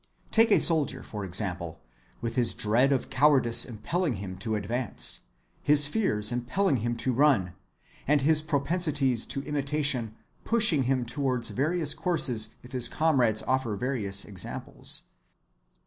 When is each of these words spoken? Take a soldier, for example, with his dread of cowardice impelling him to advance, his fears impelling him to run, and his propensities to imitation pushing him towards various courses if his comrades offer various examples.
Take 0.31 0.49
a 0.49 0.59
soldier, 0.59 1.03
for 1.03 1.23
example, 1.23 1.79
with 2.21 2.33
his 2.35 2.55
dread 2.55 2.91
of 2.91 3.11
cowardice 3.11 3.65
impelling 3.65 4.13
him 4.13 4.35
to 4.37 4.55
advance, 4.55 5.19
his 5.61 5.85
fears 5.85 6.31
impelling 6.31 6.77
him 6.77 6.97
to 6.97 7.13
run, 7.13 7.53
and 8.07 8.21
his 8.23 8.41
propensities 8.41 9.27
to 9.27 9.43
imitation 9.43 10.15
pushing 10.43 10.85
him 10.85 11.05
towards 11.05 11.49
various 11.49 11.93
courses 11.93 12.55
if 12.63 12.71
his 12.71 12.87
comrades 12.87 13.43
offer 13.43 13.75
various 13.75 14.25
examples. 14.25 15.03